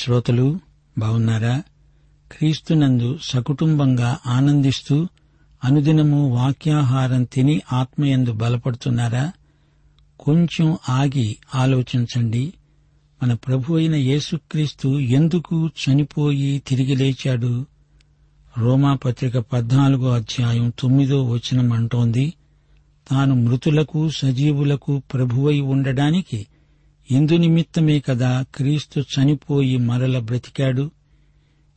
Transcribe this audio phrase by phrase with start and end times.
[0.00, 0.60] శ్రోతలు
[0.98, 1.62] బాగున్నారా
[2.32, 5.06] క్రీస్తునందు సకుటుంబంగా ఆనందిస్తూ
[5.64, 9.32] అనుదినము వాక్యాహారం తిని ఆత్మయందు బలపడుతున్నారా?
[10.20, 12.52] కొంచెం ఆగి ఆలోచించండి.
[13.22, 17.66] మన ప్రభు అయిన యేసుక్రీస్తు ఎందుకు చనిపోయి తిరిగి లేచాడు?
[18.58, 22.32] రోమాపత్రిక పద్నాలుగో అధ్యాయం తొమ్మిదో వచనం అంటోంది
[23.10, 26.46] తాను మృతులకు సజీవులకు ప్రభువై ఉండడానికి
[27.10, 30.90] ఇందు నిమిత్తమే కదా క్రీస్తు చనిపోయి మరల బ్రతికాడు.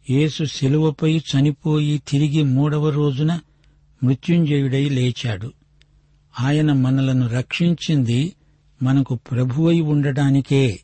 [0.09, 3.39] యేసు శిలువపై చనిపోయి తిరిగి మూడవ రోజున
[4.03, 5.53] మృత్యుంజయుడై లేచాడు.
[6.39, 8.33] ఆయన మనలను రక్షించింది
[8.83, 10.79] మనకు ప్రభువై ఉండడానికే.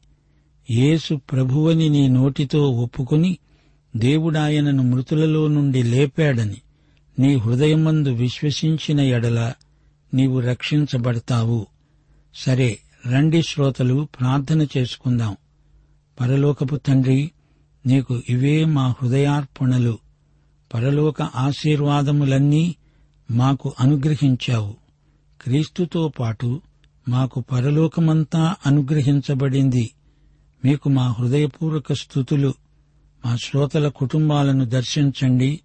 [0.71, 3.37] యేసు ప్రభువని నీ నోటితో ఒప్పుకొని
[3.95, 6.61] దేవుడాయనను మృతులలో నుండి లేపాడని
[7.19, 9.53] నీ హృదయమందు విశ్వసించిన ఎడల
[10.13, 11.67] నీవు రక్షించబడతావు.
[12.35, 15.37] సరే రండి శ్రోతలు ప్రార్థన చేసుకుందాం.
[16.19, 17.31] పరలోకపు తండ్రి
[17.85, 19.97] నీకు ఇవే మా హృదయార్పణలు.
[20.73, 22.75] పరలోక ఆశీర్వాదములన్నీ
[23.31, 24.75] మాకు అనుగ్రహించావు.
[25.41, 26.61] క్రీస్తుతో పాటు
[27.09, 29.91] మాకు పరలోకమంతా అనుగ్రహించబడింది.
[30.65, 32.53] మీకు మా హృదయపూర్వక స్థుతులు
[33.25, 35.59] మా శ్రోతల కుటుంబాలను దర్శించండి.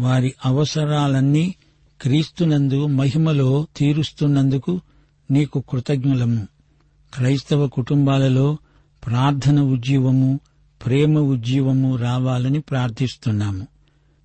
[0.00, 1.54] వారి అవసరాలన్నీ
[2.00, 4.80] క్రీస్తునందు మహిమలో తీరుస్తున్నందుకు
[5.30, 6.53] నీకు కృతజ్ఞులము.
[7.14, 8.58] క్రైస్తవ కుటుంబాలలో
[9.06, 10.40] ప్రార్థన ఉజ్జీవము
[10.86, 13.66] ప్రేమ ఉజ్జీవము రావాలని ప్రార్థిస్తున్నాము.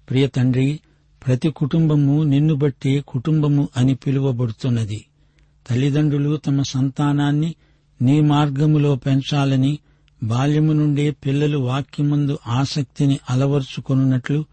[0.10, 0.80] ప్రియ తండ్రి
[1.28, 5.06] ప్రతి కుటుంబము నిన్ను బట్టి కుటుంబము అని పిలువబడుతున్నది.
[5.70, 7.56] తల్లిదండ్రులు తమ సంతానాన్ని
[8.02, 9.80] నీ మార్గములో పెంచాలని
[10.24, 14.46] బాల్యము నుండే పిల్లలు వాక్యమందు ఆసక్తిని అలవర్చుకొనున్నట్లు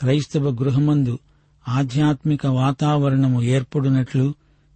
[0.00, 1.18] క్రైస్తవ గృహమందు
[1.68, 4.34] ఆధ్యాత్మిక వాతావరణము ఏర్పడినట్లు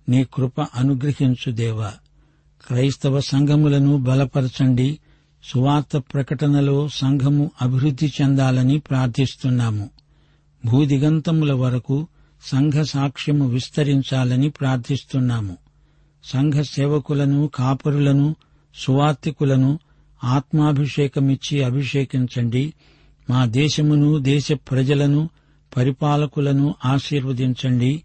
[0.09, 1.93] నీ కృప అనుగ్రహించు దేవా
[2.67, 4.99] క్రైస్తవ సంఘములను బలపరచండి.
[5.45, 9.91] సువార్త ప్రకటనలో సంఘము అభివృద్ధి చెందాలని ప్రార్థిస్తున్నాము.
[10.67, 12.07] భూదిగంతముల వరకు
[12.43, 15.57] సంఘ సాక్ష్యము విస్తరించాలని ప్రార్థిస్తున్నాము.
[16.25, 18.37] సంఘ సేవకులను కాపరులను
[18.75, 19.79] సువార్తికులను
[20.25, 22.73] ఆత్మాభిషేకమిచ్చి అభిషేకించండి.
[23.31, 25.31] మా దేశమును దేశ ప్రజలను
[25.77, 28.03] పరిపాలకులను ఆశీర్వదించండి.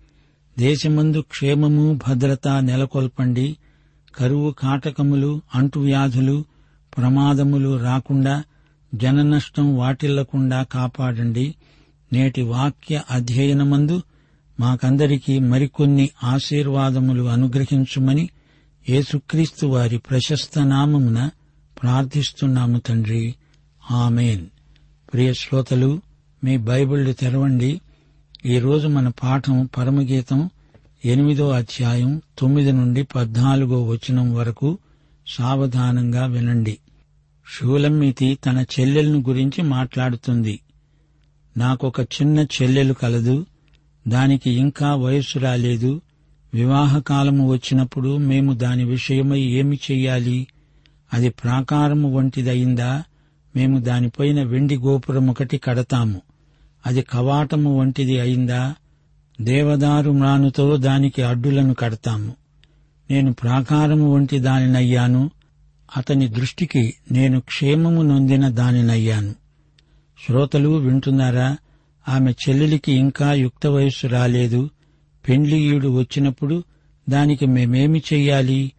[0.60, 3.58] దేశమందు క్షేమము భద్రత నెలకొల్పండి.
[4.16, 6.46] కరువు కాటకములు అంటువ్యాధులు
[6.98, 8.44] ప్రమాదములు రాకుండా
[8.96, 11.56] జననష్టం వాటిల్లకుండా కాపాడండి.
[12.14, 14.02] నేటి వాక్య అధ్యయనమందు
[14.60, 18.30] మాకందరికీ మరికొన్ని ఆశీర్వాదములు అనుగ్రహించుమని
[18.90, 21.30] యేసుక్రీస్తు వారి ప్రశస్త నామమున
[21.82, 23.36] ప్రార్థిస్తున్నాము తండ్రి.
[23.92, 24.46] ఆమెన్.
[25.14, 26.02] ప్రియ శ్రోతలు
[26.44, 27.82] మీ బైబిళ్ళు తెరవండి.
[28.46, 30.50] ఈరోజు మన పాఠం పరమగీతం
[31.06, 34.78] ఎనిమిదో అధ్యాయం తొమ్మిది నుండి పద్నాలుగో వచనం వరకు
[35.28, 36.78] సావధానంగా వినండి.
[37.48, 40.60] షూలమ్మితి తన చెల్లెలను గురించి మాట్లాడుతుంది.
[41.58, 43.46] నాకొక చిన్న చెల్లెలు కలదు
[44.08, 46.02] దానికి ఇంకా వయస్సు రాలేదు
[46.54, 50.48] వివాహకాలము వచ్చినప్పుడు మేము దాని విషయమై ఏమి చెయ్యాలి
[51.14, 53.04] అది ప్రాకారము వంటిదయిందా
[53.56, 56.22] మేము దానిపైన వెండి గోపురం ఒకటి కడతాము
[56.86, 58.76] అది కవాటము వంటిది అయిందా
[59.42, 62.34] దేవదారు మ్రానుతో దానికి అడ్డులను కడతాము.
[63.12, 65.32] నేను ప్రాకారము వంటి దానినయ్యాను.
[65.98, 69.36] అతని దృష్టికి నేను క్షేమము నొందిన దానినయ్యాను.
[70.26, 71.58] శ్రోతలు వింటున్నారా?
[72.10, 74.70] ఆమె చెల్లెలికి ఇంకా యుక్త వయస్సు రాలేదు.
[75.30, 76.64] పెండ్లియుడు వచ్చినప్పుడు
[77.10, 78.72] దానికి మేమేమి చెయ్యాలి?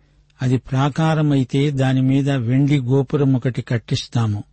[0.43, 4.45] అది ప్రాకారమైతే దానిమీద వెండి గోపురం ఒకటి కట్టిస్తాము.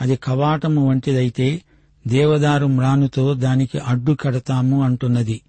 [0.00, 1.62] అది కవాటము వంటిదైతే
[2.08, 5.40] దేవదారు మ్రానుతో దానికి అడ్డు కడతాము అంటున్నది.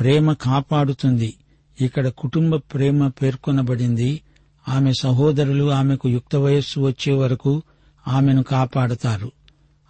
[0.00, 1.34] ప్రేమ కాపాడుతుంది.
[1.80, 4.20] ఇక్కడ కుటుంబ ప్రేమ పేర్కొనబడింది.
[4.68, 7.62] ఆమె సహోదరులు ఆమెకు యుక్త వయస్సు వచ్చే వరకు
[8.08, 9.32] ఆమెను కాపాడతారు.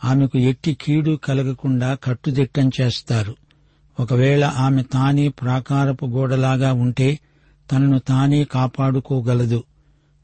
[0.04, 3.36] ఆమెకు ఎట్టి కీడు కలగకుండా కట్టుదిట్టం చేస్తారు.
[4.00, 7.18] ఒకవేళ ఆమె తానే ప్రాకారపు గోడలాగా ఉంటే
[7.72, 9.64] తనను తానే కాపాడుకోగలదు.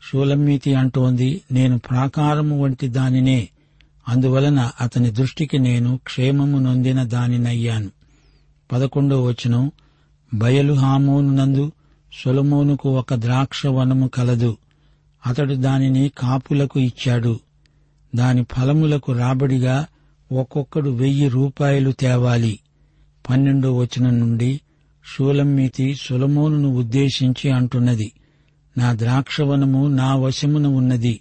[0.02, 3.48] షూలమ్మీతి అంటోంది నేను ప్రాకారము వంటి దానినే.
[4.08, 7.90] అందువలన అతని దృష్టికి నేను క్షేమము నొందిన దానినయ్యాను.
[8.72, 9.72] పదకొండో వచనం
[10.34, 11.72] బయలు హామోనునందు
[12.24, 14.56] సొలమోనుకు ఒక ద్రాక్ష వనము కలదు.
[15.26, 17.40] అతడు దానిని కాపులకు ఇచ్చాడు.
[18.14, 19.86] దాని ఫలములకు రాబడిగా
[20.32, 22.58] ఒక్కొక్కడు వెయ్యి రూపాయలు తేవాలి.
[23.30, 24.60] పన్నెండో వచనం నుండి
[25.14, 28.12] షూలమ్మీతి సులమోనును ఉద్దేశించి అంటున్నది
[28.78, 31.20] నా ద్రాక్షవనము నా వశమున ఉన్నది.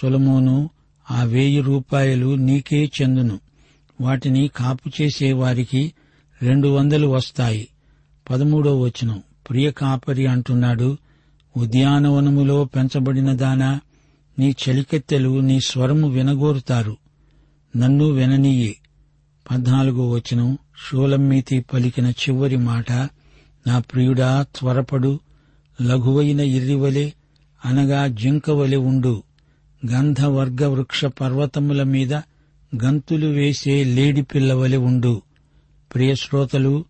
[0.00, 0.70] సులమోను
[1.10, 3.40] ఆ వెయ్యి రూపాయలు నీకే చెందును.
[4.00, 5.92] వాటిని కాపు చేసేవారికి
[6.42, 7.68] రెండు వందలు వస్తాయి.
[8.30, 9.22] పదమూడో వచనం.
[9.50, 10.96] ప్రియ కాపరి అంటున్నాడు
[11.56, 13.80] ఉద్యానవనములో పెంచబడిన దానా?
[14.38, 16.96] నీ చలికెత్తెలు నీ స్వరము వినగోరుతారు.
[17.76, 18.76] నన్ను విననీయే.
[19.50, 20.58] పద్నాలుగో వచనం.
[20.88, 22.92] షూలమ్మీతి పలికిన చివరి మాట
[23.66, 25.20] నా ప్రియుడా త్వరపడు
[25.82, 27.12] లఘువైన ఇర్రివలే
[27.64, 29.22] అనగా జింకవలె ఉండు.
[29.90, 32.14] గంధవర్గ వృక్ష పర్వతముల మీద
[32.84, 35.22] గంతులు వేసే లేడి పిల్లవలె ఉండు.
[35.94, 36.84] ప్రియశ్రోతలు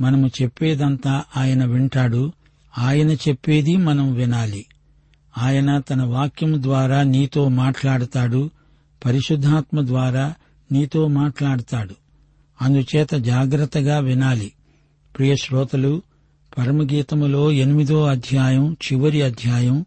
[0.00, 2.32] మనము చెప్పేదంతా ఆయన వింటాడు.
[2.78, 4.66] ఆయన చెప్పేది మనం వినాలి.
[5.38, 8.50] ఆయన తన వాక్యము ద్వారా నీతో మాట్లాడతాడు.
[9.04, 10.34] పరిశుద్ధాత్మ ద్వారా
[10.72, 11.94] నీతో మాట్లాడతాడు.
[12.62, 14.52] అందుచేత జాగ్రత్తగా వినాలి.
[15.18, 16.02] ప్రియ శ్రోతలు
[16.58, 19.84] పరమగీతములో ఎనిమిదో అధ్యాయం చివరి అధ్యాయం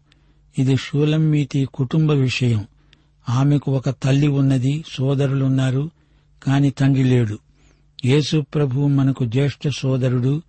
[0.58, 2.66] ఇది షూలమ్మీతి కుటుంబ విషయం.
[3.28, 5.90] ఆమెకు ఒక తల్లి ఉన్నది సోదరులున్నారు
[6.42, 7.38] కాని తండ్రి లేడు.
[8.06, 10.42] యేసు ప్రభు మనకు జ్యేష్ఠ సోదరుడు.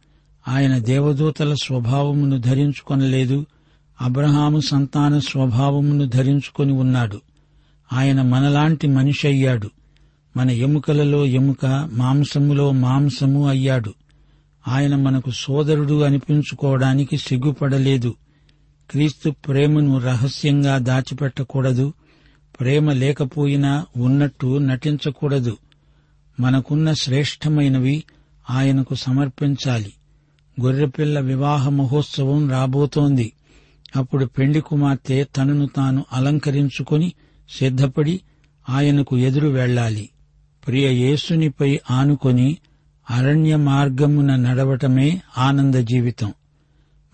[0.48, 3.46] ఆయన దేవదూతల స్వభావమును ధరించుకొనలేదు.
[4.02, 7.22] అబ్రహాము సంతాన స్వభావమును ధరించుకొని ఉన్నాడు.
[7.94, 9.70] ఆయన మనలాంటి మనిషి అయ్యాడు.
[10.38, 13.94] మన ఎముకలలో ఎముక మాంసములో మాంసము అయ్యాడు.
[14.68, 18.16] ఆయన మనకు సోదరుడు అనిపించుకోవడానికి సిగ్గుపడలేదు.
[18.92, 21.94] క్రీస్తు ప్రేమను రహస్యంగా దాచిపెట్టకూడదు.
[22.60, 25.58] ప్రేమ లేకపోయినా ఉన్నట్టు నటించకూడదు.
[26.40, 28.04] మనకున్న శ్రేష్టమైనవి
[28.50, 29.94] ఆయనకు సమర్పించాలి.
[30.62, 33.34] గొర్రెపిల్ల వివాహ మహోత్సవం రాబోతోంది.
[33.96, 37.14] అప్పుడు పెండి కుమార్తె తనను తాను అలంకరించుకొని
[37.50, 38.22] సిద్ధపడి
[38.70, 40.10] ఆయనకు ఎదురు వెళ్ళాలి.
[40.68, 42.58] ప్రియ యేసునిపై ఆనుకొని
[43.10, 46.34] అరణ్య మార్గమున నడవటమే ఆనంద జీవితం.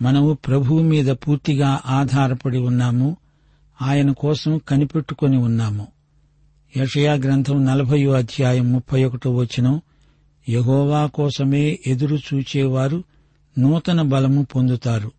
[0.02, 3.16] మనము ప్రభువు మీద పూర్తిగా ఆధారపడి ఉన్నాము.
[3.82, 5.86] ఆయన కోసం కనిపెట్టుకొని ఉన్నాము.
[6.76, 9.80] యషయా గ్రంథం నలభయో అధ్యాయం ముప్పై ఒకటో వచనం
[10.48, 13.04] యహోవా కోసమే ఎదురు చూచేవారు
[13.58, 15.12] నూతన బలము పొందుతారు.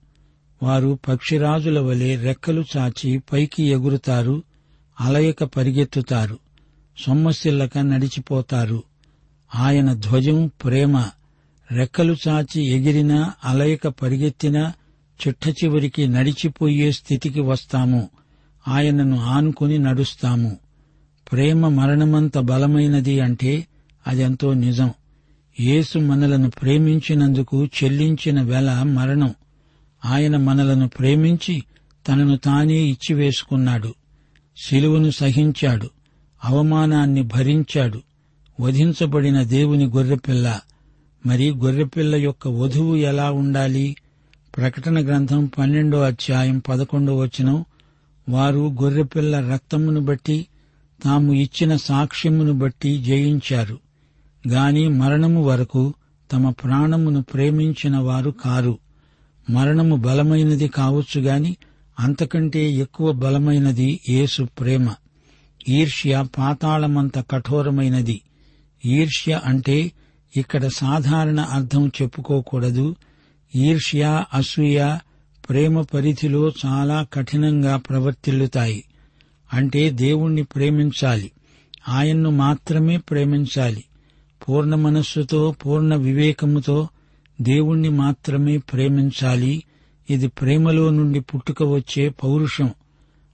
[0.63, 4.43] వారు పక్షిరాజుల వలె రెక్కలు చాచి పైకి ఎగురుతారు
[5.01, 6.39] అలయక పరిగెత్తుతారు
[7.05, 8.83] సొమ్మసిల్లక నడిచిపోతారు.
[9.55, 11.05] ఆయన ధ్వజం ప్రేమ
[11.71, 14.73] రెక్కలు చాచి ఎగిరినా అలయక పరిగెత్తినా
[15.27, 18.09] చిట్ట చివరికి నడిచిపోయే స్థితికి వస్తాము.
[18.67, 20.57] ఆయనను ఆనుకుని నడుస్తాము.
[21.31, 23.67] ప్రేమ మరణమంత బలమైనది అంటే
[24.07, 24.91] అదెంతో నిజం.
[25.59, 29.33] యేసు మనలను ప్రేమించినందుకు చెల్లించిన వెల మరణం.
[30.05, 31.63] ఆయన మనలను ప్రేమించి
[32.07, 33.93] తనను తానే ఇచ్చివేసుకున్నాడు.
[34.65, 35.89] శిలువను సహించాడు.
[36.43, 38.01] అవమానాన్ని భరించాడు.
[38.61, 40.59] వధించబడిన దేవుని గొర్రెపిల్ల.
[41.25, 43.95] మరి గొర్రెపిల్ల యొక్క వధువు ఎలా ఉండాలి?
[44.57, 47.65] ప్రకటన గ్రంథం పన్నెండో అధ్యాయం పదకొండో వచనం
[48.29, 50.47] వారు గొర్రెపిల్ల రక్తమును బట్టి
[51.05, 53.79] తాము ఇచ్చిన సాక్ష్యమును బట్టి జయించారు.
[54.47, 55.93] గాని మరణము వరకు
[56.31, 58.77] తమ ప్రాణమును ప్రేమించిన వారు కారు.
[59.49, 61.57] మరణము బలమైనది కావచ్చు గాని
[61.99, 64.93] అంతకంటే ఎక్కువ బలమైనది యేసు ప్రేమ.
[65.69, 68.21] ఈర్ష్య పాతాళమంత కఠోరమైనది.
[68.85, 69.91] ఈర్ష్య అంటే
[70.37, 72.95] ఇక్కడ సాధారణ అర్థం చెప్పుకోకూడదు.
[73.55, 74.97] ఈర్ష్య అసూయ
[75.49, 78.83] ప్రేమ పరిధిలో చాలా కఠినంగా ప్రవర్తిల్లుతాయి.
[79.53, 81.31] అంటే దేవుణ్ణి ప్రేమించాలి.
[81.89, 83.83] ఆయన్ను మాత్రమే ప్రేమించాలి.
[84.49, 86.87] పూర్ణ మనస్సుతో పూర్ణ వివేకముతో
[87.41, 89.63] దేవుణ్ణి మాత్రమే ప్రేమించాలి.
[90.09, 92.69] ఇది ప్రేమలో నుండి పుట్టుక వచ్చే పౌరుషం.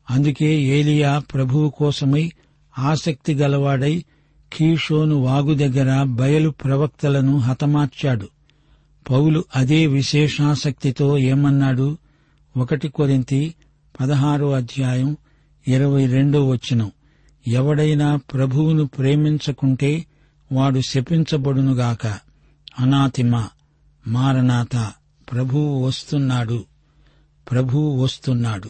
[0.10, 2.32] అందుకే ఏలియా ప్రభువు కోసమై
[2.80, 4.04] ఆసక్తి గలవాడై
[4.54, 8.28] కీషోను వాగు దగ్గర బయలు ప్రవక్తలను హతమార్చాడు.
[9.10, 11.98] పౌలు అదే విశేషాసక్తితో ఏమన్నాడు?
[12.58, 13.54] ఒకటి కొరింతి
[14.02, 15.18] పదహారో అధ్యాయం
[15.68, 16.92] ఇరవై రెండో వచనం.
[17.48, 20.06] ఎవడైనా ప్రభువును ప్రేమించకుంటే
[20.52, 22.08] వాడు శపించబడునుగాక
[22.80, 23.48] అనాతిమ
[24.08, 24.92] మారనాథ
[25.32, 26.64] ప్రభువు వస్తున్నాడు.
[27.52, 28.70] ప్రభువు వస్తున్నాడు.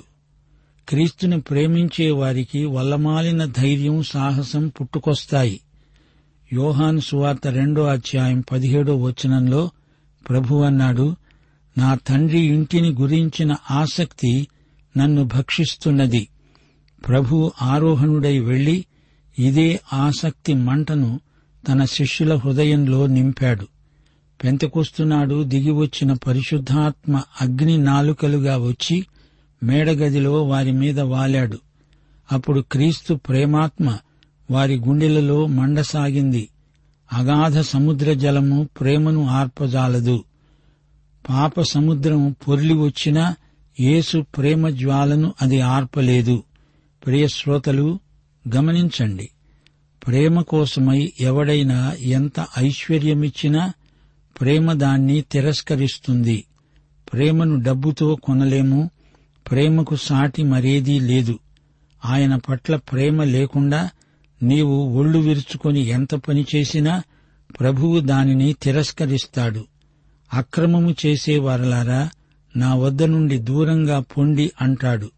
[0.90, 5.60] క్రీస్తుని ప్రేమించే వారికి వల్లమాలిన ధైర్యం సాహసం పుట్టుకొస్తాయి.
[6.54, 9.70] యోహాను సువార్త రెండో అధ్యాయం పదిహేడో వచనంలో
[10.30, 11.16] ప్రభు అన్నాడు
[11.78, 14.48] నా తండ్రి ఇంటిని గురించిన ఆసక్తి
[14.98, 16.28] నన్ను భక్షిస్తున్నది.
[17.08, 18.86] ప్రభు ఆరోహణుడై వెళ్ళి
[19.39, 21.20] ఇదే ఆసక్తి మంటను
[21.70, 23.67] తన శిష్యుల హృదయంలో నింపాడు.
[24.43, 29.05] పెంతకొస్తున్నాడు దిగివచ్చిన పరిశుద్ధాత్మ అగ్ని నాలుకలుగా వచ్చి
[29.63, 31.60] మేడగదిలో వారి మీద వాలాడు.
[32.31, 33.98] అప్పుడు క్రీస్తు ప్రేమాత్మ
[34.51, 36.50] వారి గుండెలలో మండసాగింది.
[37.13, 40.24] అగాధ సముద్ర జలము ప్రేమను ఆర్పజాలదు.
[41.29, 43.36] పాప సముద్రం పొర్లి వచ్చినా
[43.79, 46.43] యేసు ప్రేమ జ్వాలను అది ఆర్పలేదు.
[47.05, 48.00] ప్రియ శ్రోతలు
[48.55, 49.29] గమనించండి.
[50.08, 53.74] ప్రేమ కోసమై ఎవడైనా ఎంత ఐశ్వర్యమిచ్చినా
[54.41, 56.43] ప్రేమ దాన్ని తిరస్కరిస్తుంది.
[57.13, 58.89] ప్రేమను డబ్బుతో కొనలేము
[59.51, 61.39] ప్రేమకు సాటి మరేదీ లేదు.
[62.05, 63.89] ఆయన పట్ల ప్రేమ లేకుండా
[64.43, 67.03] నీవు ఒళ్ళు విరుచుకొని ఎంత పని చేసినా
[67.60, 69.65] ప్రభువు దానిని తిరస్కరిస్తాడు.
[70.34, 72.10] అక్రమము చేసేవారలారా
[72.55, 75.12] నా వద్ద నుండి దూరంగా పొండి అంటాడు.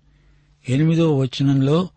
[0.70, 1.90] ఎనిమిదో వచనంలో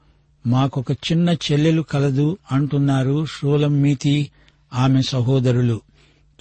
[0.47, 4.31] మాకొక చిన్న చెల్లెలు కలదు అంటున్నారు షూలమ్మీతి
[4.75, 5.81] ఆమె సహోదరులు.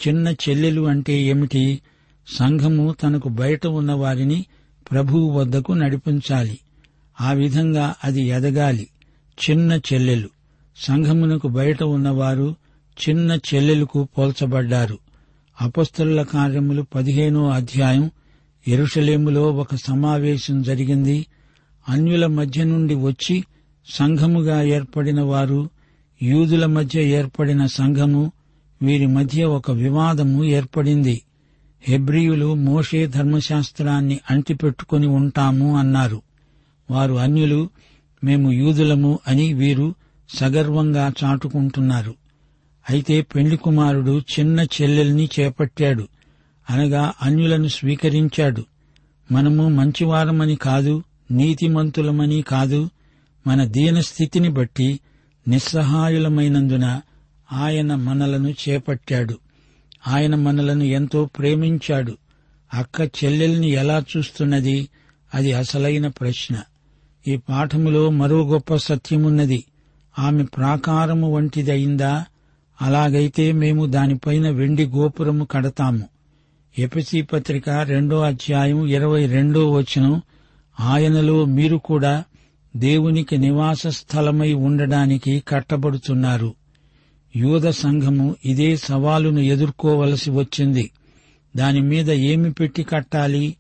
[0.08, 1.82] చిన్న చెల్లెలు అంటే ఏమిటి?
[2.28, 4.46] సంఘము తనకు బయట ఉన్న వారిని
[4.92, 6.60] ప్రభువు వద్దకు నడిపించాలి.
[7.22, 8.88] ఆ విధంగా అది ఎదగాలి.
[9.50, 10.30] చిన్న చెల్లెలు.
[10.78, 12.56] సంఘమునకు బయట ఉన్నవారు
[13.10, 14.98] చిన్న చెల్లెలకు పోల్చబడ్డారు.
[15.62, 18.12] అపస్తుల కార్యములు పదిహేనో అధ్యాయం
[18.68, 21.26] ఎరుషలేములో ఒక సమావేశం జరిగింది.
[21.90, 23.44] అన్యుల మధ్య నుండి వచ్చి
[23.88, 25.70] సంఘముగా ఏర్పడిన వారు
[26.24, 28.32] యూదుల మధ్య ఏర్పడిన సంఘము
[28.82, 31.22] వీరి మధ్య ఒక వివాదము ఏర్పడింది.
[31.82, 36.22] హెబ్రియులు మోషే ధర్మశాస్త్రాన్ని అంటిపెట్టుకుని ఉంటాము అన్నారు.
[36.92, 37.70] వారు అన్యులు
[38.24, 39.96] మేము యూదులము అని వీరు
[40.30, 42.16] సగర్వంగా చాటుకుంటున్నారు.
[42.90, 46.08] అయితే పెళ్ళి కుమారుడు చిన్న చెల్లెల్ని చేపట్టాడు.
[46.70, 48.66] అనగా అన్యులను స్వీకరించాడు.
[49.32, 52.90] మనము మంచివారమని కాదు నీతిమంతులమని కాదు
[53.48, 55.00] మన దీనస్థితిని బట్టి
[55.48, 57.02] నిస్సహాయులమైనందున
[57.54, 59.38] ఆయన మనలను చేపట్టాడు.
[60.08, 62.18] ఆయన మనలను ఎంతో ప్రేమించాడు.
[62.74, 64.90] అక్క చెల్లెల్ని ఎలా చూస్తున్నది?
[65.34, 66.62] అది అసలైన ప్రశ్న.
[67.28, 69.64] ఈ పాఠములో మరో గొప్ప సత్యమున్నది.
[70.20, 72.26] ఆమె ప్రాకారము వంటిదయిందా
[72.82, 76.04] అలాగైతే మేము దానిపైన వెండి గోపురము కడతాము.
[76.80, 80.22] ఎపిసి పత్రిక రెండో అధ్యాయం ఇరవై రెండో వచనం
[80.80, 82.24] ఆయనలో మీరు కూడా
[82.76, 86.54] దేవునికి నివాస స్థలమై ఉండడానికి కట్టబడుతున్నారు
[87.36, 90.92] యూద సంఘము ఇదే సవాలును ఎదుర్కోవలసి వచ్చింది.
[91.56, 93.56] దాని మీద ఏమి పెట్టి కట్టాలి?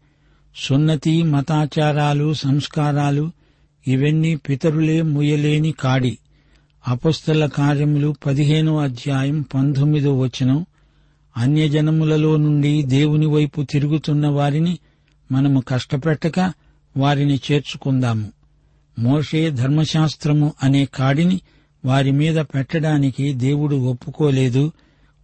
[0.55, 3.31] సున్నతి మతాచారాలు సంస్కారాలు
[3.87, 6.17] ఇవన్నీ పితరులే ముయ్యలేని కాడి.
[6.87, 10.65] అపస్తుల కార్యములు పదిహేనో అధ్యాయం పంతొమ్మిదో వచనం.
[11.37, 14.79] అన్యజనములలో నుండి దేవుని వైపు తిరుగుతున్న వారిని
[15.31, 16.64] మనము కష్టపెట్టక
[16.97, 18.31] వారిని చేర్చుకుందాము.
[18.99, 21.41] మోషే ధర్మశాస్త్రము అనే కాడిని
[21.85, 24.71] వారి మీద పెట్టడానికి దేవుడు ఒప్పుకోలేదు.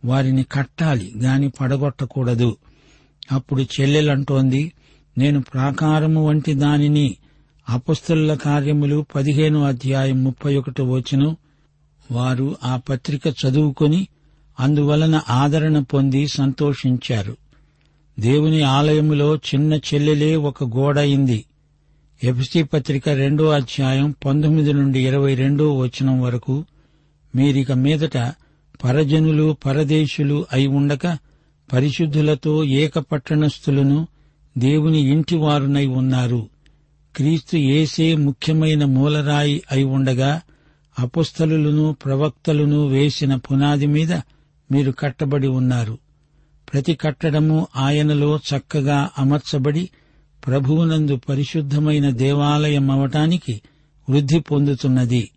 [0.06, 2.58] వారిని కట్టాలి గాని పడగొట్టకూడదు.
[3.32, 4.72] అప్పుడు చెల్లెలంటోంది
[5.18, 7.16] నేను ప్రాకారము వంటి దానిని
[7.70, 11.36] అపస్తుల కార్యములు పదిహేను అధ్యాయం ముప్పై ఒకటి వచ్చిన
[12.12, 14.08] వారు ఆ పత్రిక చదువుకొని
[14.60, 17.38] అందువలన ఆదరణ పొంది సంతోషించారు.
[18.20, 21.46] దేవుని ఆలయములో చిన్న చెల్లెలే ఒక గోడ అయింది.
[22.24, 26.66] ఎఫ్సీ పత్రిక రెండో అధ్యాయం పంతొమ్మిది నుండి ఇరవై రెండో వచనం వరకు
[27.36, 28.18] మీరిక మీదట
[28.84, 31.18] పరజనులు పరదేశులు అయి ఉండక
[31.74, 34.08] పరిశుద్ధులతో ఏకపట్టణస్థులను
[34.58, 36.50] దేవుని ఇంటివారునై ఉన్నారు.
[37.16, 40.42] క్రీస్తు ఏసే ముఖ్యమైన మూలరాయి అయి ఉండగా
[41.00, 44.14] అపుస్తలులను ప్రవక్తలను వేసిన పునాది మీద
[44.72, 45.98] మీరు కట్టబడి ఉన్నారు.
[46.74, 49.90] ప్రతి కట్టడము ఆయనలో చక్కగా అమర్చబడి
[50.48, 53.62] ప్రభువునందు పరిశుద్ధమైన దేవాలయం అవటానికి
[54.10, 55.30] వృద్ధి పొందుతున్నది.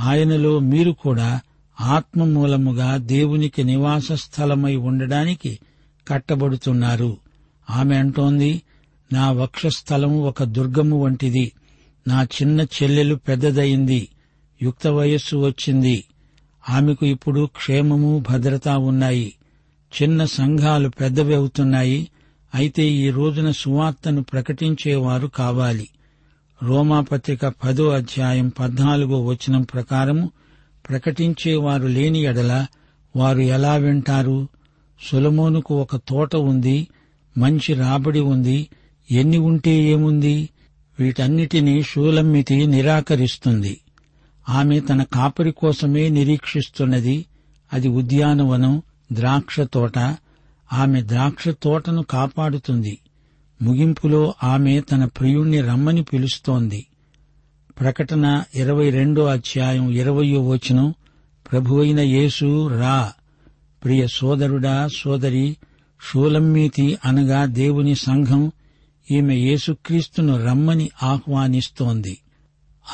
[0.00, 1.40] ఆయనలో మీరు కూడా
[1.80, 5.58] ఆత్మ మూలముగా దేవునికి నివాస స్థలమై ఉండడానికి
[6.08, 7.16] కట్టబడుతున్నారు.
[7.70, 8.62] ఆమె అంటోంది
[9.12, 11.52] నా వక్షస్థలం ఒక దుర్గము వంటిది.
[12.08, 14.08] నా చిన్న చెల్లెలు పెద్దదయింది.
[14.62, 16.04] యుక్త వయస్సు వచ్చింది.
[16.68, 19.34] ఆమెకు ఇప్పుడు క్షేమము భద్రత ఉన్నాయి.
[20.02, 22.08] చిన్న సంఘాలు పెద్దవి అవుతున్నాయి
[22.54, 25.88] అయితే ఈ రోజున సువార్తను ప్రకటించేవారు కావాలి.
[26.62, 30.30] రోమాపత్రిక పదో అధ్యాయం పద్నాలుగో వచనం ప్రకారము
[30.88, 32.66] ప్రకటించేవారు లేని ఎడల
[33.16, 34.48] వారు ఎలా వింటారు?
[35.02, 36.88] సులమోనుకు ఒక తోట ఉంది
[37.38, 38.68] మంచి రాబడి ఉంది
[39.10, 40.48] ఎన్ని ఉంటే ఏముంది?
[41.00, 43.80] వీటన్నిటినీ షూలమ్మితి నిరాకరిస్తుంది.
[44.48, 47.26] ఆమె తన కాపరి కోసమే నిరీక్షిస్తున్నది
[47.72, 48.82] అది ఉద్యానవనం
[49.12, 49.98] ద్రాక్ష తోట
[50.72, 52.98] ఆమె ద్రాక్ష తోటను కాపాడుతుంది.
[53.62, 56.86] ముగింపులో ఆమె తన ప్రియుణ్ణి రమ్మని పిలుస్తోంది.
[57.80, 60.94] ప్రకటన ఇరవై రెండో అధ్యాయం ఇరవయో వచనం
[61.52, 63.12] ప్రభువైన యేసు రా.
[63.84, 65.56] ప్రియ సోదరుడా సోదరి
[66.10, 68.52] షూలమ్మీతి అనగా దేవుని సంఘం
[69.10, 72.18] ఈమె యేసుక్రీస్తును రమ్మని ఆహ్వానిస్తోంది.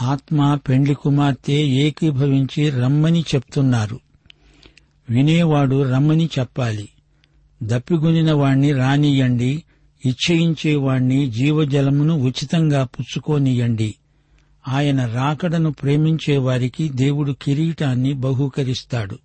[0.02, 4.00] ఆత్మ పెండ్లి కుమార్తె ఏకీభవించి రమ్మని చెప్తున్నారు.
[5.10, 6.88] వినేవాడు రమ్మని చెప్పాలి.
[7.62, 9.62] దప్పిగొనిన వాణ్ణి రానియండి
[10.04, 13.94] ఇచ్చయించేవాణ్ణి జీవజలమును ఉచితంగా పుచ్చుకోనియండి
[14.68, 19.18] ఆయన రాకడను ప్రేమించేవారికి దేవుడు కిరీటాన్ని బహూకరిస్తాడు.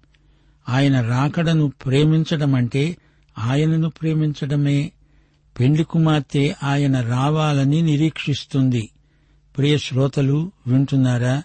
[0.69, 2.97] ఆయన రాకడను ప్రేమించడమంటే
[3.37, 4.91] ఆయనను ప్రేమించడమే.
[5.59, 8.89] పెండ్లి కుమార్తె ఆయన రావాలని నిరీక్షిస్తుంది.
[9.57, 11.43] ప్రియ శ్రోతలు వింటున్నారా?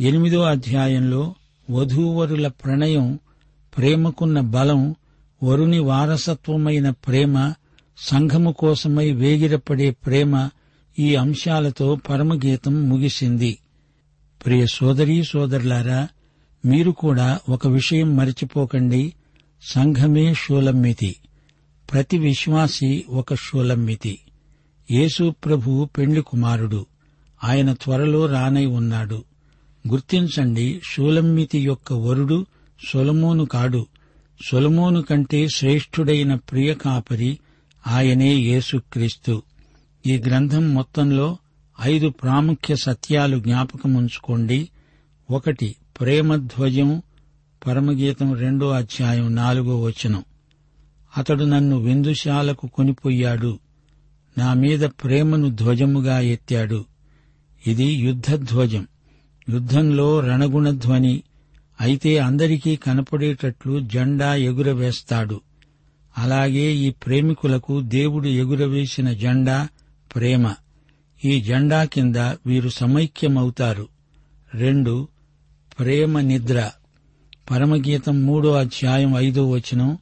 [0.00, 1.34] ఎనిమిదో అధ్యాయంలో
[1.70, 3.18] వధూవరుల ప్రణయం
[3.76, 4.94] ప్రేమకున్న బలం
[5.42, 7.52] వరుని వారసత్వమైన ప్రేమ
[7.98, 10.48] సంఘము కోసమై వేగిరపడే ప్రేమ
[10.98, 13.58] ఈ అంశాలతో పరమగీతం ముగిసింది.
[14.46, 16.08] ప్రియ సోదరీ సోదరులారా
[16.66, 19.12] మీరు కూడా ఒక విషయం మరిచిపోకండి.
[19.62, 21.16] సంఘమే షూలమ్మితి.
[21.92, 24.18] ప్రతి విశ్వాసి ఒక షూలమ్మితి.
[24.90, 26.86] యేసు ప్రభు పెండ్లి కుమారుడు.
[27.44, 29.24] ఆయన త్వరలో రానై ఉన్నాడు.
[29.88, 32.46] గుర్తించండి షూలమ్మితి యొక్క వరుడు
[32.92, 33.86] సొలమోను కాడు.
[34.48, 37.38] సొలమోను కంటే శ్రేష్ఠుడైన ప్రియ కాపరి
[37.86, 39.42] ఆయనే యేసుక్రీస్తు.
[40.06, 41.38] ఈ గ్రంథం మొత్తంలో
[41.82, 44.68] ఐదు ప్రాముఖ్య సత్యాలు జ్ఞాపకముంచుకోండి.
[45.30, 47.02] ఒకటి ప్రేమధ్వజం
[47.66, 50.24] పరమగీతం రెండో అధ్యాయం నాలుగో వచనం.
[51.16, 53.58] అతడు నన్ను విందుశాలకు కొనిపోయాడు.
[54.38, 56.84] నా మీద ప్రేమను ధ్వజముగా ఎత్తాడు.
[57.66, 58.86] ఇది యుద్ధధ్వజం.
[59.48, 61.22] యుద్ధంలో రణగుణధ్వని
[61.80, 65.40] అయితే అందరికీ కనపడేటట్లు జెండా ఎగురవేస్తాడు.
[66.18, 69.68] అలాగే ఈ ప్రేమికులకు దేవుడు ఎగురవేసిన జెండా
[70.14, 70.54] ప్రేమ.
[71.24, 72.16] ఈ జెండా కింద
[72.46, 73.88] వీరు సమైక్యమవుతారు.
[74.54, 75.08] రెండు
[75.78, 76.70] ప్రేమ నిద్ర.
[77.50, 79.98] పరమగీతం మూడో అధ్యాయం ఐదో వచనం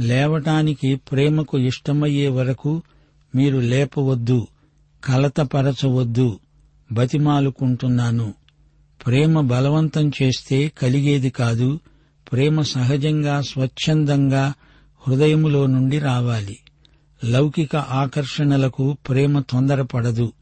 [0.00, 2.82] లేవటానికి ప్రేమకు ఇష్టమయ్యే వరకు
[3.34, 4.46] మీరు లేపవద్దు
[5.04, 6.38] కలతపరచవద్దు
[6.92, 8.34] బతిమాలుకుంటున్నాను.
[9.06, 11.80] ప్రేమ బలవంతం చేస్తే కలిగేది కాదు
[12.32, 14.54] ప్రేమ సహజంగా స్వచ్ఛందంగా
[15.08, 16.58] హృదయములో నుండి రావాలి.
[17.24, 20.32] లౌకిక ఆకర్షణలకు ప్రేమ తొందరపడదు.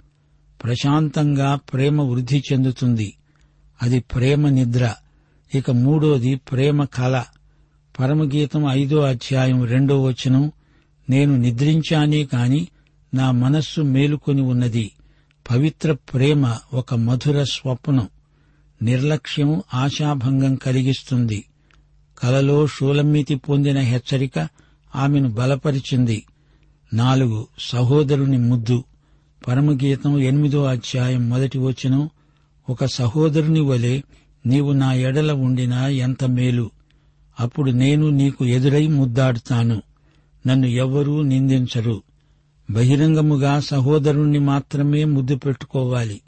[0.64, 3.14] ప్రశాంతంగా ప్రేమ వృద్ధి చెందుతుంది.
[3.82, 4.94] అది ప్రేమ నిద్ర.
[5.54, 7.22] ఇక మూడోది ప్రేమ కళ.
[8.00, 10.52] పరమగీతం ఐదో అధ్యాయం రెండో వచనం
[11.10, 12.68] నేను నిద్రించానే కాని
[13.14, 14.90] నా మనస్సు మేలుకొని ఉన్నది.
[15.50, 18.08] పవిత్ర ప్రేమ ఒక మధుర స్వప్నం.
[18.82, 21.44] నిర్లక్ష్యం ఆశాభంగం కలిగిస్తుంది.
[22.18, 24.48] కలలో షూలమ్మితి పొందిన హెచ్చరిక
[24.96, 26.24] ఆమెను బలపరిచింది.
[26.94, 28.84] నాలుగు సహోదరుని ముద్దు.
[29.48, 32.10] పరమగీతం ఎనిమిదో అధ్యాయం మొదటి వచనం
[32.70, 34.00] ఒక సహోదరుని వలె
[34.46, 36.70] నీవు నా ఎడల ఉండినా ఎంత మేలు.
[37.40, 39.82] అప్పుడు నేను నీకు ఎదురై ముద్దాడుతాను.
[40.46, 42.02] నన్ను ఎవ్వరూ నిందించరు.
[42.70, 46.20] బహిరంగముగా సహోదరుణ్ణి మాత్రమే ముద్దు పెట్టుకోవాలి.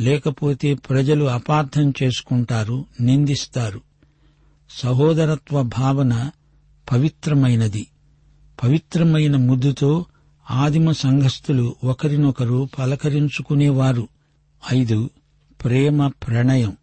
[0.00, 3.80] లేకపోతే ప్రజలు అపార్థం చేసుకుంటారు నిందిస్తారు.
[4.70, 6.30] సహోదరత్వ భావన
[6.92, 7.86] పవిత్రమైనది.
[8.62, 10.04] పవిత్రమైన ముద్దుతో
[10.50, 14.08] ఆదిమ సంఘస్థులు ఒకరినొకరు పలకరించుకునేవారు.
[14.72, 15.10] ఐదు
[15.64, 16.76] ప్రేమ ప్రణయం.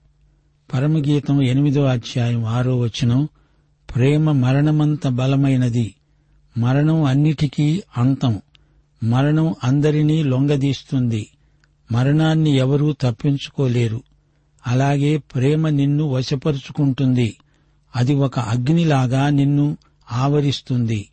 [0.74, 3.30] పరమగీతం ఎనిమిదో అధ్యాయం ఆరో వచనం
[3.96, 5.96] ప్రేమ మరణమంత బలమైనది.
[6.58, 8.42] మరణం అన్నిటికీ అంతం.
[9.04, 11.28] మరణం అందరినీ లొంగదీస్తుంది.
[11.92, 14.04] మరణాన్ని ఎవరూ తప్పించుకోలేరు.
[14.68, 17.38] అలాగే ప్రేమ నిన్ను వశపరుచుకుంటుంది.
[17.96, 19.78] అది ఒక అగ్నిలాగా నిన్ను
[20.12, 21.10] ఆవరిస్తుంది.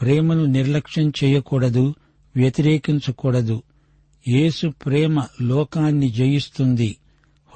[0.00, 1.94] ప్రేమను నిర్లక్ష్యం చేయకూడదు
[2.36, 3.62] వ్యతిరేకించకూడదు.
[4.28, 6.96] యేసు ప్రేమ లోకాన్ని జయిస్తుంది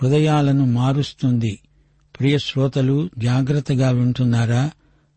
[0.03, 1.59] హృదయాలను మారుస్తుంది.
[2.21, 4.71] ప్రియ శ్రోతలు జాగ్రత్తగా వింటున్నారా?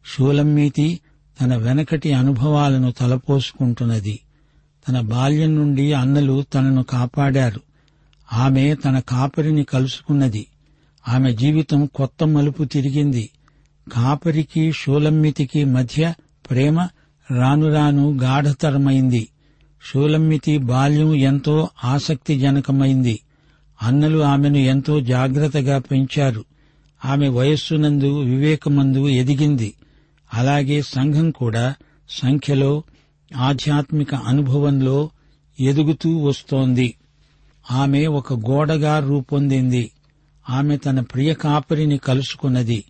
[0.05, 0.99] షూలమ్మీతి
[1.41, 4.19] తన వెనకటి అనుభవాలను తలపోసుకుంటున్నది.
[4.88, 7.62] తన బాల్యం నుండి అన్నలు తనను కాపాడారు.
[8.34, 10.47] ఆమె తన కాపరిని కలుసుకున్నది.
[11.08, 13.30] ఆమె జీవితం కొత్త మలుపు తిరిగింది.
[13.91, 16.13] కాపరికి షూలమ్మితికి మధ్య
[16.50, 16.88] ప్రేమ
[17.32, 19.28] రానురాను గాఢతరమైంది.
[19.91, 23.19] షూలమ్మితి బాల్యం ఎంతో ఆసక్తిజనకమైంది.
[23.84, 26.45] అన్నలు ఆమెను ఎంతో జాగ్రత్తగా పెంచారు.
[27.06, 29.73] ఆమె వయస్సునందు వివేకమందు ఎదిగింది.
[30.34, 31.76] అలాగే సంఘం కూడా
[32.10, 32.84] సంఖ్యలో
[33.35, 35.09] ఆధ్యాత్మిక అనుభవంలో
[35.59, 36.95] ఎదుగుతూ వస్తోంది.
[37.71, 39.91] ఆమె ఒక గోడగా రూపొందింది.
[40.49, 42.83] ఆమె తన ప్రియ కాపరిని కలుసుకున్నది.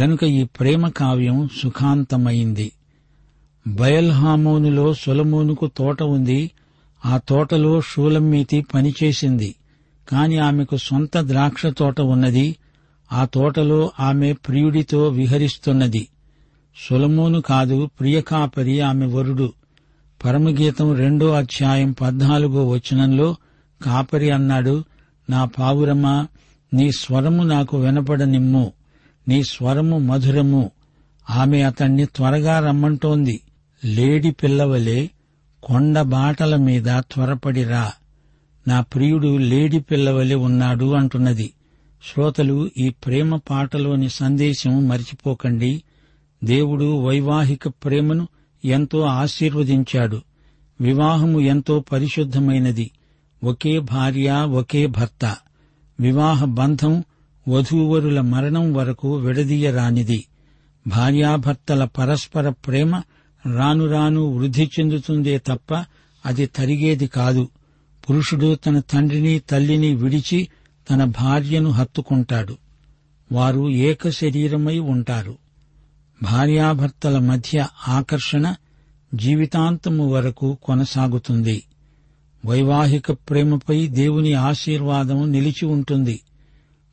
[0.00, 2.72] గనుక ఈ ప్రేమ కావ్యం సుఖాంతమైంది.
[3.66, 6.50] బయల్హామోనులో సొలమోనుకు తోట ఉంది.
[7.06, 9.54] ఆ తోటలో షూలమ్మీతి పనిచేసింది.
[10.08, 12.56] కాని ఆమెకు సొంత ద్రాక్ష తోట ఉన్నది.
[13.12, 16.08] ఆ తోటలో ఆమె ప్రియుడితో విహరిస్తున్నది.
[16.90, 19.52] సొలమోను కాదు ప్రియకాపరి ఆమె వరుడు.
[20.24, 23.36] పరమగీతం రెండో అధ్యాయం పద్నాలుగో వచనంలో
[23.84, 24.84] కాపరి అన్నాడు
[25.30, 26.26] నా పావురమా
[26.74, 28.72] నీ స్వరము నాకు వినపడనిమ్ము
[29.28, 30.70] నీ స్వరము మధురము.
[31.30, 33.40] ఆమె అతణ్ణి త్వరగా రమ్మంటోంది
[33.84, 35.10] లేడి పిల్లవలే
[35.62, 37.92] కొండ బాటల మీద త్వరపడిరా.
[38.68, 41.52] నా ప్రియుడు లేడి పిల్లవలే ఉన్నాడు అంటున్నది.
[42.12, 45.82] శ్రోతలు ఈ ప్రేమ పాటలోని సందేశం మరిచిపోకండి.
[46.44, 48.28] దేవుడు వైవాహిక ప్రేమను
[48.66, 50.22] ఎంతో ఆశీర్వదించాడు.
[50.80, 52.90] వివాహము ఎంతో పరిశుద్ధమైనది.
[53.44, 55.36] ఒకే భార్య ఒకే భర్త.
[56.00, 57.04] వివాహ బంధం
[57.48, 60.24] వధూవరుల మరణం వరకు విడదీయరానిది.
[60.86, 63.02] భార్యాభర్తల పరస్పర ప్రేమ
[63.54, 65.84] రాను రాను వృద్ధి చెందుతుందే తప్ప
[66.26, 67.48] అది తరిగేది కాదు.
[68.10, 70.48] పురుషుడు తన తండ్రిని తల్లిని విడిచి
[70.90, 72.56] తన భార్యను హత్తుకుంటాడు.
[73.32, 75.38] వారు ఏక శరీరమై ఉంటారు.
[76.22, 78.54] భార్యాభర్తల మధ్య ఆకర్షణ
[79.14, 81.62] జీవితాంతము వరకు కొనసాగుతుంది.
[82.46, 86.20] వైవాహిక ప్రేమపై దేవుని ఆశీర్వాదం నిలిచి ఉంటుంది.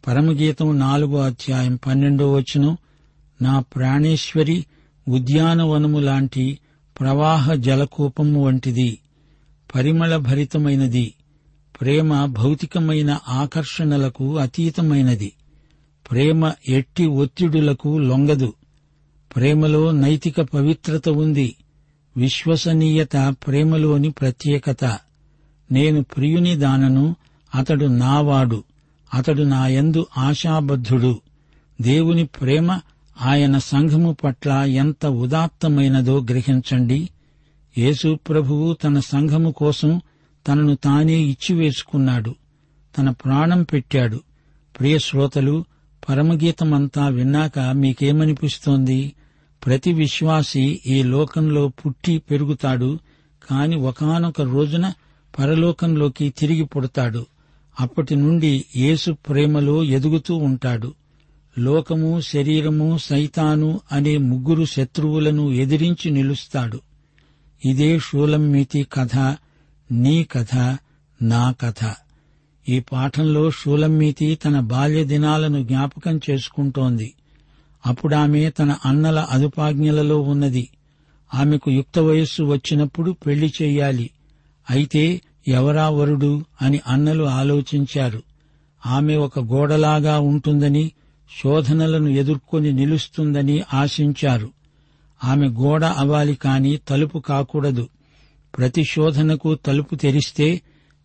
[0.07, 2.77] పరమగీతం నాలుగో అధ్యాయం పన్నెండో వచనం
[3.41, 4.65] నా ప్రాణేశ్వరి
[5.07, 6.59] ఉద్యానవనము లాంటి
[6.99, 8.99] ప్రవాహ జలకూపము వంటిది.
[9.75, 11.13] పరిమళ భరితమైనది
[11.81, 15.33] ప్రేమ భౌతికమైన ఆకర్షణలకు అతీతమైనది.
[16.11, 18.53] ప్రేమ ఎట్టి ఒత్తిడులకు లొంగదు.
[19.35, 21.55] ప్రేమలో నైతిక పవిత్రత ఉంది.
[22.17, 24.85] విశ్వసనీయత ప్రేమలోని ప్రత్యేకత.
[25.71, 27.15] నేను ప్రియుని దానను
[27.55, 28.63] అతడు నావాడు
[29.13, 31.21] అతడు నాయందు ఆశాబద్ధుడు.
[31.81, 32.79] దేవుని ప్రేమ
[33.21, 37.09] ఆయన సంఘము పట్ల ఎంత ఉదాత్తమైనదో గ్రహించండి.
[37.77, 40.01] యేసు ప్రభువు తన సంఘము కోసం
[40.47, 42.35] తనను తానే ఇచ్చివేసుకున్నాడు.
[42.97, 44.19] తన ప్రాణం పెట్టాడు.
[44.79, 45.65] ప్రియ శ్రోతలు
[46.09, 49.13] పరమగీతమంతా విన్నాక మీకేమనిపిస్తోంది?
[49.65, 52.99] ప్రతి విశ్వాసి ఈ లోకంలో పుట్టి పెరుగుతాడు
[53.49, 54.93] కాని ఒకానొక రోజున
[55.39, 57.25] పరలోకంలోకి తిరిగి పుడతాడు.
[57.79, 60.93] అప్పటి నుండి యేసు ప్రేమలో ఎదుగుతూ ఉంటాడు.
[61.59, 66.81] లోకము శరీరము సైతాను అనే ముగ్గురు శత్రువులను ఎదిరించి నిలుస్తాడు.
[67.65, 69.37] ఇదే షూలమ్మితి కథ
[69.91, 70.77] నీ కథ
[71.21, 71.93] నా కథ.
[72.69, 77.13] ఈ పాఠంలో షూలమ్మితి తన బాల్య దినాలను జ్ఞాపకం చేసుకుంటోంది.
[77.85, 80.69] అప్పుడామె తన అన్నల అదుపాజ్ఞలలో ఉన్నది.
[81.33, 84.09] ఆమెకు యుక్త వయస్సు వచ్చినప్పుడు పెళ్ళి చేయాలి.
[84.69, 88.23] అయితే ఎవరా వరుడు అని అన్నలు ఆలోచించారు.
[88.85, 90.91] ఆమె ఒక గోడలాగా ఉంటుందని
[91.43, 94.51] శోధనలను ఎదుర్కొని నిలుస్తుందని ఆశించారు.
[95.23, 97.89] ఆమె గోడ అవ్వాలి కాని తలుపు కాకూడదు.
[98.57, 100.61] ప్రతి శోధనకు తలుపు తెరిస్తే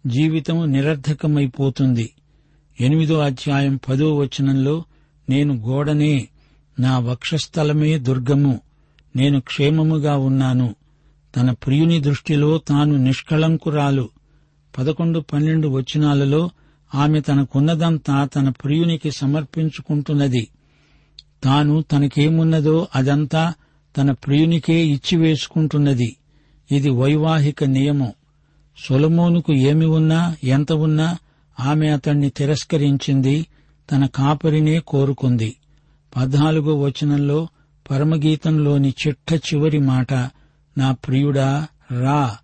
[0.07, 2.11] జీవితం నిరర్ధకమైపోతుంది
[2.81, 4.85] ఎనిమిదో అధ్యాయం పదో వచనంలో
[5.31, 6.29] నేను గోడనే
[6.81, 8.61] నా వక్షస్థలమే దుర్గము.
[9.17, 10.75] నేను క్షేమముగా ఉన్నాను.
[11.37, 14.09] తన ప్రియుని దృష్టిలో తాను నిష్కళంకురాలు.
[14.79, 16.51] పదకొండు పన్నెండు వచనాలలో
[16.95, 20.49] ఆమె తనకున్నదంతా తన ప్రియునికి సమర్పించుకుంటున్నది.
[21.45, 23.55] తాను తనకేమున్నదో అదంతా
[23.97, 26.17] తన ప్రియునికే ఇచ్చివేసుకుంటున్నది.
[26.73, 28.13] ఇది వైవాహిక నియమం.
[28.89, 31.17] సొలమోనుకు ఏమి ఉన్నా ఎంత ఉన్నా
[31.61, 33.47] ఆమె అతణ్ణి తిరస్కరించింది
[33.93, 35.57] తన కాపరినే కోరుకుంది.
[36.17, 37.49] పద్నాలుగో వచనంలో
[37.91, 40.15] పరమగీతంలోని చిట్ట చివరి మాట
[40.79, 41.67] నా ప్రియుడా
[42.01, 42.37] రా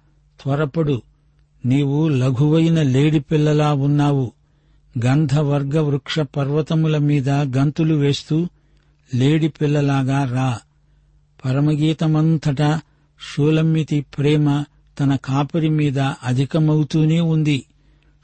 [0.43, 1.03] త్వరపడు.
[1.67, 4.33] నీవు లఘువైన లేడిపిల్లలా ఉన్నావు.
[5.07, 8.47] గంధవర్గ వృక్ష పర్వతముల మీద గంతులు వేస్తూ
[9.15, 10.61] లేడిపిల్లలాగా రా.
[11.45, 12.81] పరమగీతమంతటా
[13.35, 14.65] షూలమ్మితి ప్రేమ
[15.01, 17.65] తన కాపరి మీద అధికమవుతూనే ఉంది.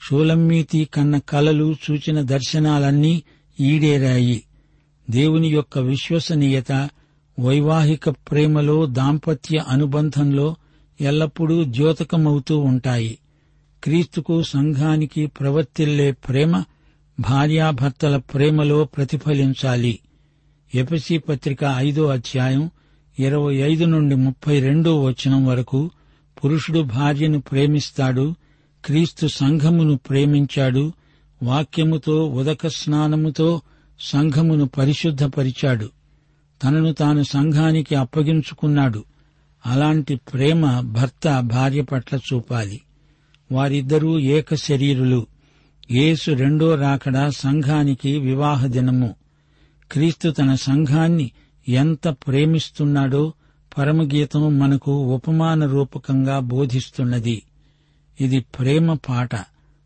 [0.09, 3.22] షూలమ్మితి కన్న కలలు చూచిన దర్శనాలన్నీ
[3.61, 4.42] ఈడేరాయి.
[5.11, 6.73] దేవుని యొక్క విశ్వసనీయత
[7.40, 10.57] వైవాహిక ప్రేమలో దాంపత్య అనుబంధంలో
[11.01, 13.18] ఎల్లప్పుడూ ద్యోతకమవుతూ ఉంటాయి.
[13.85, 16.64] క్రీస్తుకు సంఘానికి ప్రవర్తిల్లే ప్రేమ
[17.20, 19.99] భార్యాభర్తల ప్రేమలో ప్రతిఫలించాలి.
[20.75, 22.70] ఎపిసి పత్రిక ఐదో అధ్యాయం
[23.18, 25.90] ఇరవై ఐదు నుండి ముప్పై రెండో వచనం వరకు
[26.44, 28.35] పురుషుడు భార్యను ప్రేమిస్తాడు
[28.85, 30.92] క్రీస్తు సంఘమును ప్రేమించాడు
[31.42, 33.61] వాక్యముతో ఉదక స్నానముతో
[34.00, 35.90] సంఘమును పరిశుద్ధపరిచాడు.
[36.64, 39.04] తనను తాను సంఘానికి అప్పగించుకున్నాడు.
[39.66, 42.80] అలాంటి ప్రేమ భర్త భార్య పట్ల చూపాలి.
[43.52, 45.26] వారిద్దరూ ఏక శరీరులు.
[45.90, 49.14] యేసు రెండో రాకడా సంఘానికి వివాహ దినము.
[49.92, 51.30] క్రీస్తు తన సంఘాన్ని
[51.68, 53.32] ఎంత ప్రేమిస్తున్నాడో
[53.78, 57.42] పరమగీతం మనకు ఉపమాన రూపకంగా బోధిస్తున్నది.
[58.20, 59.34] ఇది ప్రేమ పాట.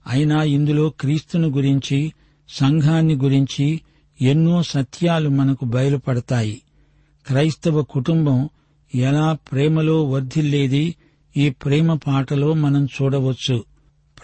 [0.06, 2.12] అయినా ఇందులో క్రీస్తును గురించి
[2.48, 3.80] సంఘాన్ని గురించి
[4.24, 6.62] ఎన్నో సత్యాలు మనకు బయలుపడతాయి.
[7.26, 8.48] క్రైస్తవ కుటుంబం
[8.94, 10.94] ఎలా ప్రేమలో వర్ధిల్లేది
[11.36, 13.64] ఈ ప్రేమ పాటలో మనం చూడవచ్చు.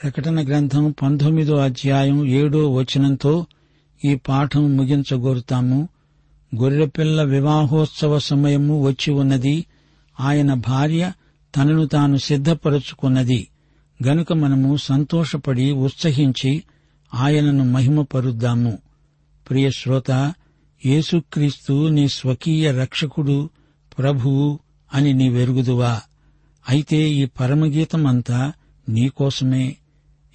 [0.02, 3.46] ప్రకటన గ్రంథం పంతొమ్మిదో అధ్యాయం ఏడో వచనంతో
[4.04, 5.88] ఈ పాఠం ముగించగోరుతాము.
[6.56, 9.66] గొర్రెపిల్ల వివాహోత్సవ సమయము వచ్చి ఉన్నది.
[10.20, 11.12] ఆయన భార్య
[11.56, 13.48] తనను తాను సిద్ధపరుచుకున్నది.
[14.06, 16.62] గనుక మనము సంతోషపడి ఉత్సహించి
[17.14, 18.78] ఆయనను మహిమపరుద్దాము.
[19.50, 20.34] ప్రియ శ్రోత
[20.86, 23.50] యేసుక్రీస్తు నీ స్వకీయ రక్షకుడు
[23.98, 24.58] ప్రభువు
[24.94, 26.00] అని నీ వెరుగుదువా
[26.68, 28.52] అయితే ఈ పరమగీతమంతా
[28.88, 29.76] నీకోసమే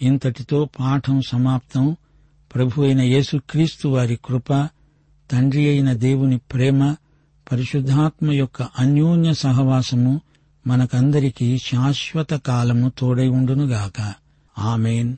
[0.02, 1.96] ఇంతటితో పాఠం సమాప్తం.
[2.56, 4.70] ప్రభు అయిన యేసుక్రీస్తు వారి కృప
[5.32, 6.96] తండ్రి అయిన దేవుని ప్రేమ
[7.52, 10.22] పరిశుద్ధాత్మ యొక్క అన్యోన్య సహవాసము
[10.68, 14.14] మనకందరికీ శాశ్వత కాలము తోడై ఉండునుగాక.
[14.60, 15.18] ఆమెన్.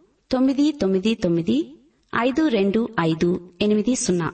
[0.33, 1.57] తొమ్మిది తొమ్మిది తొమ్మిది
[2.15, 3.29] ఐదు రెండు ఐదు
[3.61, 4.31] ఎనిమిది సున్నా.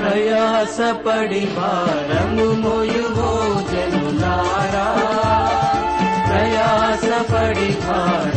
[0.00, 3.30] ప్రయాసపడి భారము మోయువో
[3.72, 4.86] జనులారా.
[6.28, 8.35] ప్రయాసపడి భార